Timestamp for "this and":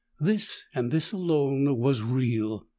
0.19-0.89